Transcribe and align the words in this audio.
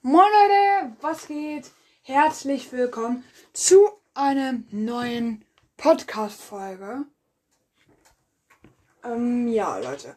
Moin 0.00 0.24
Leute, 0.32 0.96
was 1.02 1.26
geht? 1.26 1.70
Herzlich 2.00 2.72
willkommen 2.72 3.24
zu 3.52 3.90
einer 4.14 4.54
neuen 4.70 5.44
Podcast-Folge. 5.76 7.04
Ähm, 9.04 9.48
ja, 9.48 9.76
Leute. 9.76 10.16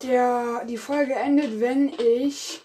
Der, 0.00 0.64
die 0.64 0.78
Folge 0.78 1.14
endet, 1.14 1.60
wenn 1.60 1.90
ich 1.90 2.62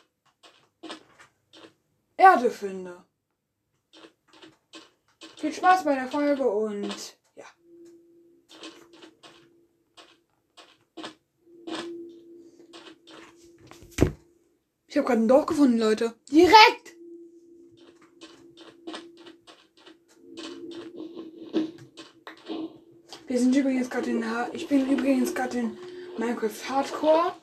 Erde 2.16 2.50
finde. 2.50 3.04
Viel 5.36 5.52
Spaß 5.52 5.84
bei 5.84 5.96
der 5.96 6.08
Folge 6.08 6.47
und 6.47 7.18
ja. 7.36 7.46
Ich 14.96 14.97
habe 14.97 15.09
gerade 15.09 15.23
ein 15.23 15.27
Dorf 15.27 15.46
gefunden, 15.47 15.77
Leute. 15.77 16.13
Direkt! 16.31 16.95
Wir 23.27 23.38
sind 23.38 23.53
übrigens 23.53 23.89
gerade 23.89 24.09
in 24.09 24.23
ich 24.53 24.70
bin 24.70 24.89
übrigens 24.89 25.36
gerade 25.36 25.59
in 25.59 25.77
Minecraft 26.17 26.70
Hardcore. 26.70 27.34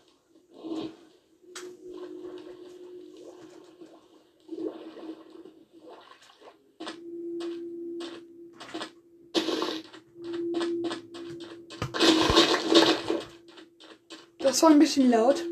Das 14.39 14.63
war 14.63 14.71
ein 14.71 14.79
bisschen 14.79 15.11
laut. 15.11 15.52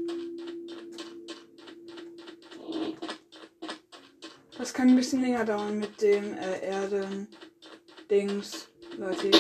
Das 4.60 4.74
kann 4.74 4.88
ein 4.88 4.96
bisschen 4.96 5.22
länger 5.22 5.46
dauern 5.46 5.78
mit 5.78 6.02
dem 6.02 6.36
äh, 6.36 6.66
Erden-Dings, 6.66 8.68
Leute. 8.98 9.30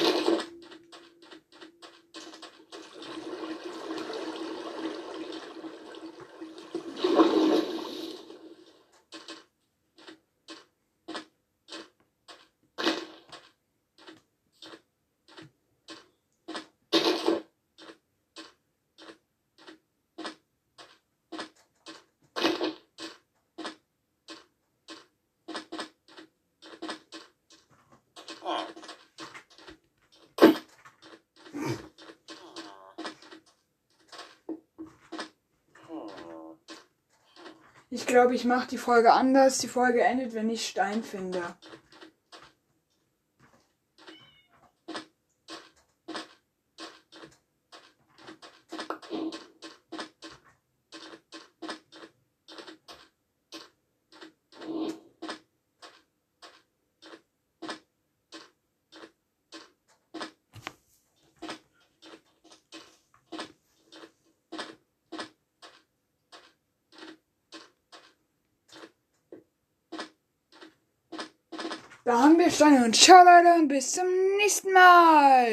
Ich 37.92 38.06
glaube, 38.06 38.36
ich 38.36 38.44
mache 38.44 38.68
die 38.68 38.78
Folge 38.78 39.12
anders. 39.12 39.58
Die 39.58 39.66
Folge 39.66 40.02
endet, 40.02 40.32
wenn 40.32 40.48
ich 40.48 40.68
Stein 40.68 41.02
finde. 41.02 41.42
Da 72.02 72.18
haben 72.18 72.38
wir 72.38 72.50
Steine 72.50 72.86
und 72.86 72.96
ciao 72.96 73.22
Leute, 73.22 73.66
bis 73.66 73.92
zum 73.92 74.06
nächsten 74.38 74.72
Mal. 74.72 75.48